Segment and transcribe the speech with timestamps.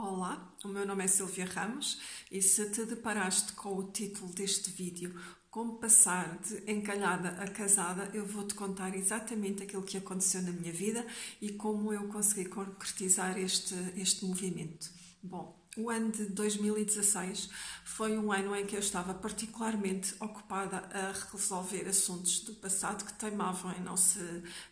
[0.00, 2.00] Olá, o meu nome é Silvia Ramos
[2.30, 5.12] e se te deparaste com o título deste vídeo
[5.50, 10.72] Como passar de encalhada a casada, eu vou-te contar exatamente aquilo que aconteceu na minha
[10.72, 11.04] vida
[11.42, 14.88] e como eu consegui concretizar este, este movimento.
[15.20, 17.50] Bom, o ano de 2016
[17.84, 23.12] foi um ano em que eu estava particularmente ocupada a resolver assuntos do passado que
[23.12, 24.20] teimavam em não se,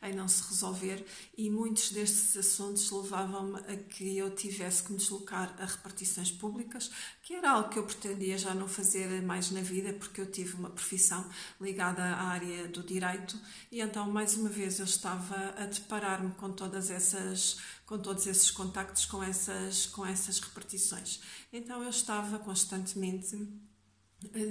[0.03, 1.05] em não se resolver
[1.37, 6.91] e muitos destes assuntos levavam-me a que eu tivesse que me deslocar a repartições públicas,
[7.27, 10.55] que era algo que eu pretendia já não fazer mais na vida porque eu tive
[10.55, 11.29] uma profissão
[11.61, 13.37] ligada à área do direito
[13.73, 18.53] e então mais uma vez eu estava a deparar-me com todas essas com todos esses
[18.53, 21.21] contactos com essas com essas repartições.
[21.53, 23.37] Então eu estava constantemente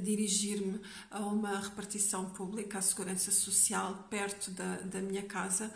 [0.04, 5.74] dirigir-me a uma repartição pública, à Segurança Social, perto da, da minha casa,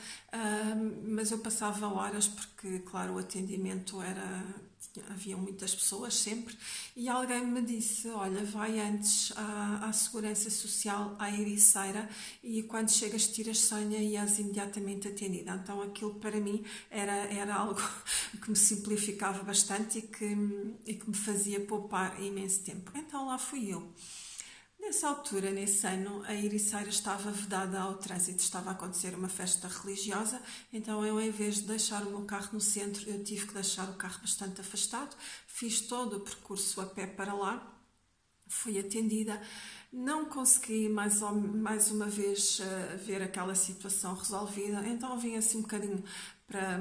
[1.03, 4.68] mas eu passava horas porque, claro, o atendimento era
[5.09, 6.57] havia muitas pessoas sempre,
[6.95, 12.09] e alguém me disse: Olha, vai antes à, à Segurança Social, à Ericeira,
[12.43, 15.59] e quando chegas, tiras senha e és imediatamente atendida.
[15.61, 17.81] Então, aquilo para mim era, era algo
[18.41, 20.37] que me simplificava bastante e que,
[20.85, 22.91] e que me fazia poupar imenso tempo.
[22.95, 23.93] Então, lá fui eu.
[24.79, 29.67] Nessa altura, nesse ano, a Ericeira estava vedada ao trânsito, estava a acontecer uma festa
[29.67, 30.41] religiosa,
[30.71, 33.89] então eu, em vez de deixar o meu carro no centro, eu tive que deixar
[33.89, 37.77] o carro bastante afastado, fiz todo o percurso a pé para lá,
[38.47, 39.39] fui atendida,
[39.91, 45.61] não consegui mais, mais uma vez eh, ver aquela situação resolvida, então vim assim um
[45.61, 46.03] bocadinho
[46.47, 46.79] para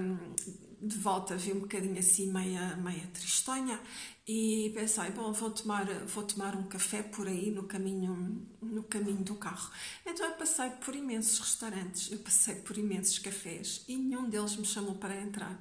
[0.81, 3.81] de volta vi um bocadinho assim meia, meia tristonha
[4.29, 9.25] e pensei, bom, vou tomar, vou tomar um café por aí no caminho, no caminho
[9.25, 9.73] do carro.
[10.05, 14.67] Então eu passei por imensos restaurantes, eu passei por imensos cafés e nenhum deles me
[14.67, 15.59] chamou para entrar.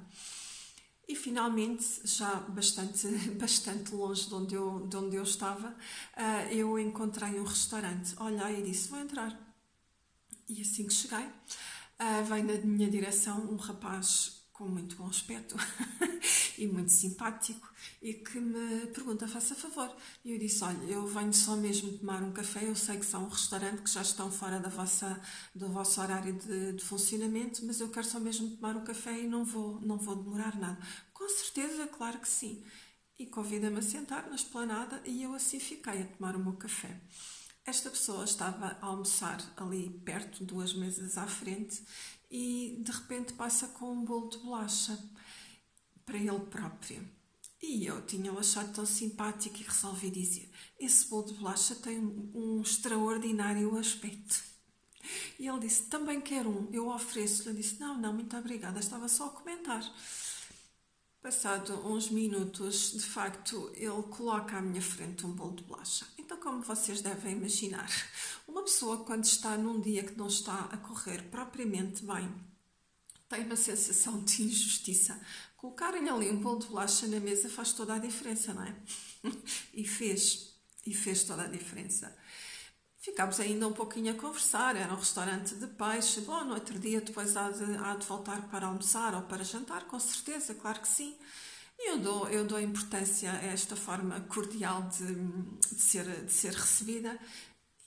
[1.08, 3.08] E finalmente, já bastante,
[3.40, 8.14] bastante longe de onde eu, de onde eu estava, uh, eu encontrei um restaurante.
[8.20, 9.34] Olhei e disse: Vou entrar.
[10.46, 15.54] E assim que cheguei, uh, veio na minha direção um rapaz com muito bom aspecto
[16.58, 19.96] e muito simpático e que me pergunta, faça favor.
[20.24, 23.24] E eu disse, olha, eu venho só mesmo tomar um café, eu sei que são
[23.24, 25.20] um restaurante que já estão fora da vossa,
[25.54, 29.28] do vosso horário de, de funcionamento, mas eu quero só mesmo tomar um café e
[29.28, 30.78] não vou, não vou demorar nada.
[31.14, 32.64] Com certeza, claro que sim.
[33.16, 37.00] E convida-me a sentar na esplanada e eu assim fiquei a tomar o meu café.
[37.64, 41.82] Esta pessoa estava a almoçar ali perto, duas mesas à frente,
[42.30, 44.98] e de repente passa com um bolo de bolacha
[46.04, 47.08] para ele próprio.
[47.60, 52.62] E eu tinha-o achado tão simpático e resolvi dizer: Esse bolo de bolacha tem um
[52.62, 54.42] extraordinário aspecto.
[55.38, 57.50] E ele disse: Também quero um, eu ofereço-lhe.
[57.50, 59.82] Eu disse: Não, não, muito obrigada, estava só a comentar.
[61.20, 66.06] Passado uns minutos, de facto, ele coloca à minha frente um bolo de bolacha.
[66.16, 67.90] Então, como vocês devem imaginar,
[68.46, 72.32] uma pessoa, quando está num dia que não está a correr propriamente bem,
[73.28, 75.20] tem uma sensação de injustiça.
[75.56, 78.76] Colocarem ali um bolo de bolacha na mesa faz toda a diferença, não é?
[79.74, 80.54] e fez,
[80.86, 82.16] e fez toda a diferença.
[83.08, 86.20] Ficámos ainda um pouquinho a conversar, era um restaurante de peixe.
[86.20, 89.84] Bom, no outro dia depois há de, há de voltar para almoçar ou para jantar,
[89.86, 91.16] com certeza, claro que sim.
[91.78, 95.14] E eu dou, eu dou importância a esta forma cordial de,
[95.74, 97.18] de, ser, de ser recebida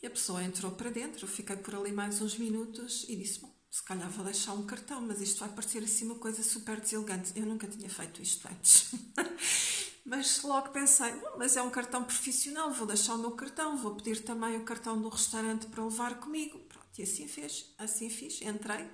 [0.02, 3.40] e a pessoa entrou para dentro, eu fiquei por ali mais uns minutos e disse:
[3.40, 6.82] Bom, se calhar vou deixar um cartão, mas isto vai parecer assim uma coisa super
[6.82, 7.32] deselegante.
[7.36, 8.92] Eu nunca tinha feito isto antes.
[10.06, 14.24] mas logo pensei: mas é um cartão profissional, vou deixar o meu cartão, vou pedir
[14.24, 16.60] também o cartão do restaurante para levar comigo.
[16.60, 18.42] Pronto, e assim fez, assim fiz.
[18.42, 18.90] Entrei,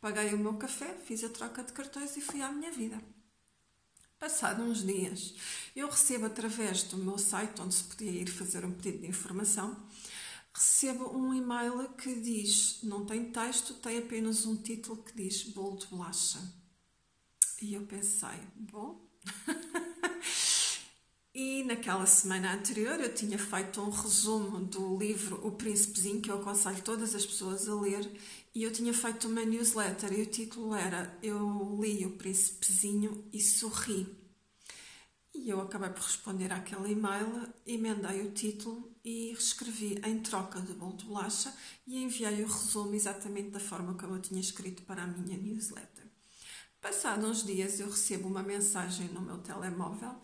[0.00, 3.00] paguei o meu café, fiz a troca de cartões e fui à minha vida.
[4.18, 5.34] Passado uns dias,
[5.74, 9.86] eu recebo através do meu site, onde se podia ir fazer um pedido de informação,
[10.54, 15.76] recebo um e-mail que diz, não tem texto, tem apenas um título que diz bolo
[15.76, 16.40] de bolacha.
[17.60, 19.06] E eu pensei, bom.
[21.36, 26.40] e naquela semana anterior eu tinha feito um resumo do livro O Príncipezinho, que eu
[26.40, 28.10] aconselho todas as pessoas a ler,
[28.54, 33.38] e eu tinha feito uma newsletter e o título era Eu li O Príncipezinho e
[33.42, 34.06] sorri.
[35.34, 40.72] E eu acabei por responder àquele e-mail, emendei o título e escrevi em troca de
[40.72, 41.54] bolo de bolacha
[41.86, 46.06] e enviei o resumo exatamente da forma como eu tinha escrito para a minha newsletter.
[46.80, 50.16] Passados uns dias eu recebo uma mensagem no meu telemóvel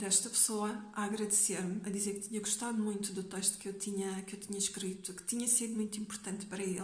[0.00, 4.22] desta pessoa a agradecer-me, a dizer que tinha gostado muito do texto que eu tinha,
[4.22, 6.80] que eu tinha escrito, que tinha sido muito importante para ele.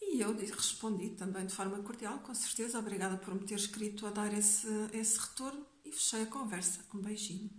[0.00, 4.10] E eu respondi também de forma cordial, com certeza, obrigada por me ter escrito a
[4.10, 6.84] dar esse, esse retorno e fechei a conversa.
[6.94, 7.50] Um beijinho.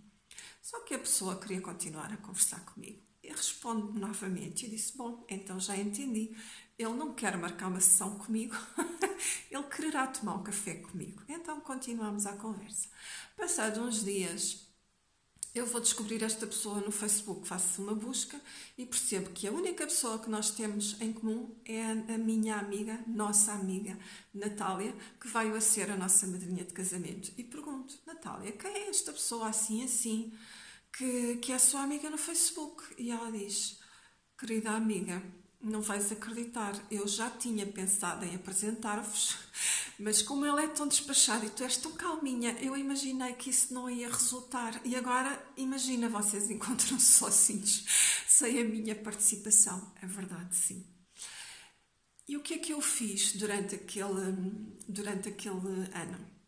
[0.62, 3.09] Só que a pessoa queria continuar a conversar comigo.
[3.32, 4.66] Responde-me novamente.
[4.66, 6.36] Eu disse: Bom, então já entendi.
[6.78, 8.56] Ele não quer marcar uma sessão comigo,
[9.52, 11.22] ele quererá tomar um café comigo.
[11.28, 12.88] Então continuamos a conversa.
[13.36, 14.70] Passados uns dias,
[15.54, 18.40] eu vou descobrir esta pessoa no Facebook, faço uma busca
[18.78, 23.04] e percebo que a única pessoa que nós temos em comum é a minha amiga,
[23.08, 23.98] nossa amiga
[24.34, 27.32] Natália, que veio a ser a nossa madrinha de casamento.
[27.36, 30.32] E pergunto, Natália, quem é esta pessoa assim, assim,
[30.98, 32.84] que, que é a sua amiga no Facebook?
[32.98, 33.80] E ela diz,
[34.38, 35.22] querida amiga,
[35.62, 39.38] não vais acreditar, eu já tinha pensado em apresentar-vos,
[40.00, 43.74] mas como ele é tão despachado e tu és tão calminha, eu imaginei que isso
[43.74, 44.80] não ia resultar.
[44.86, 47.86] E agora, imagina, vocês encontram-se sozinhos,
[48.28, 49.94] sem a minha participação.
[50.02, 50.86] É verdade, sim.
[52.28, 54.32] E o que é que eu fiz durante aquele,
[54.88, 56.39] durante aquele ano?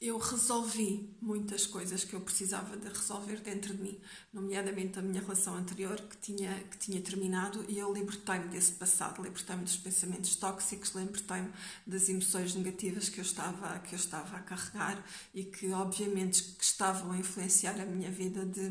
[0.00, 3.98] Eu resolvi muitas coisas que eu precisava de resolver dentro de mim,
[4.32, 9.22] nomeadamente a minha relação anterior que tinha, que tinha terminado e eu libertei-me desse passado,
[9.22, 11.50] libertei-me dos pensamentos tóxicos, libertei-me
[11.86, 16.64] das emoções negativas que eu estava que eu estava a carregar e que obviamente que
[16.64, 18.70] estavam a influenciar a minha vida de,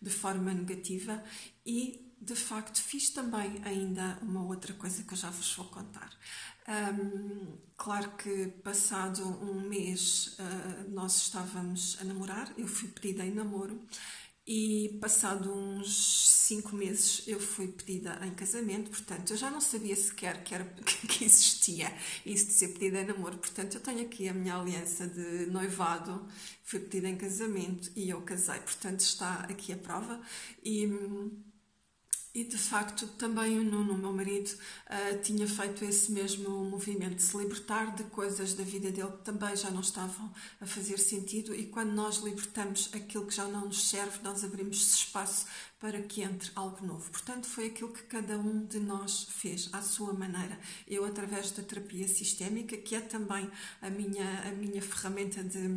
[0.00, 1.22] de forma negativa.
[1.64, 6.10] E de facto fiz também ainda uma outra coisa que eu já vos vou contar.
[6.68, 13.32] Um, claro que passado um mês uh, nós estávamos a namorar, eu fui pedida em
[13.32, 13.80] namoro
[14.44, 19.94] e passado uns cinco meses eu fui pedida em casamento, portanto eu já não sabia
[19.94, 20.64] sequer que, era,
[21.08, 21.92] que existia
[22.24, 26.26] isso de ser pedida em namoro, portanto eu tenho aqui a minha aliança de noivado,
[26.64, 30.20] fui pedida em casamento e eu casei, portanto está aqui a prova.
[30.64, 30.86] E
[32.36, 37.22] e de facto também o Nuno, meu marido, uh, tinha feito esse mesmo movimento de
[37.22, 40.30] se libertar de coisas da vida dele que também já não estavam
[40.60, 41.54] a fazer sentido.
[41.54, 45.46] E quando nós libertamos aquilo que já não nos serve, nós abrimos espaço
[45.80, 47.10] para que entre algo novo.
[47.10, 50.60] Portanto, foi aquilo que cada um de nós fez à sua maneira.
[50.86, 53.50] Eu, através da terapia sistémica, que é também
[53.80, 55.68] a minha, a minha ferramenta de,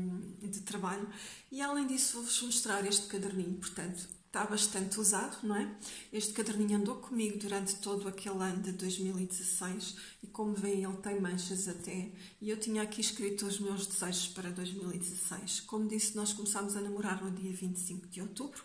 [0.46, 1.08] de trabalho,
[1.50, 3.56] e além disso, vou-vos mostrar este caderninho.
[3.56, 5.76] Portanto, está bastante usado, não é?
[6.14, 11.20] Este caderninho andou comigo durante todo aquele ano de 2016 e, como veem, ele tem
[11.20, 12.12] manchas até.
[12.40, 15.62] E eu tinha aqui escrito os meus desejos para 2016.
[15.62, 18.64] Como disse, nós começámos a namorar no dia 25 de outubro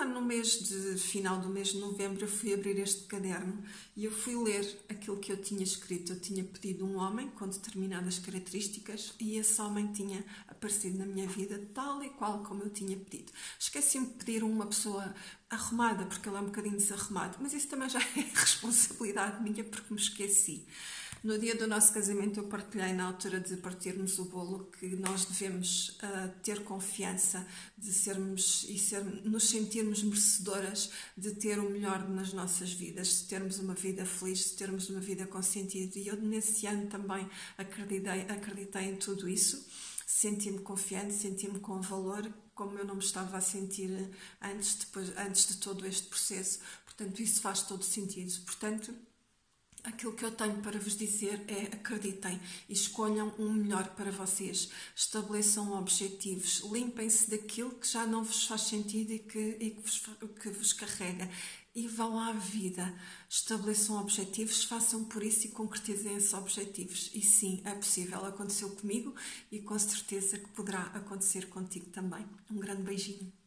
[0.00, 3.62] lá no mês de final do mês de novembro eu fui abrir este caderno
[3.94, 6.12] e eu fui ler aquilo que eu tinha escrito.
[6.12, 11.28] Eu tinha pedido um homem com determinadas características e esse homem tinha aparecido na minha
[11.28, 13.30] vida tal e qual como eu tinha pedido.
[13.58, 15.14] Esqueci-me de pedir uma pessoa
[15.50, 19.92] arrumada, porque ele é um bocadinho desarrumado, mas isso também já é responsabilidade minha porque
[19.92, 20.64] me esqueci.
[21.22, 25.26] No dia do nosso casamento, eu partilhei, na altura de partirmos o bolo, que nós
[25.26, 27.46] devemos uh, ter confiança
[27.76, 33.24] de sermos e ser, nos sentirmos merecedoras de ter o melhor nas nossas vidas, de
[33.24, 35.98] termos uma vida feliz, de termos uma vida com sentido.
[35.98, 37.28] E eu, nesse ano, também
[37.58, 39.68] acreditei, acreditei em tudo isso.
[40.06, 43.90] Senti-me confiante, senti-me com valor, como eu não me estava a sentir
[44.40, 46.60] antes, depois, antes de todo este processo.
[46.86, 48.32] Portanto, isso faz todo sentido.
[48.46, 48.94] Portanto,
[49.82, 52.38] Aquilo que eu tenho para vos dizer é acreditem
[52.68, 54.70] e escolham um melhor para vocês.
[54.94, 60.02] Estabeleçam objetivos, limpem-se daquilo que já não vos faz sentido e que, e que, vos,
[60.40, 61.30] que vos carrega.
[61.74, 62.94] E vão à vida.
[63.28, 67.10] Estabeleçam objetivos, façam por isso e concretizem esses objetivos.
[67.14, 68.24] E sim, é possível.
[68.24, 69.14] Aconteceu comigo
[69.50, 72.26] e com certeza que poderá acontecer contigo também.
[72.50, 73.39] Um grande beijinho.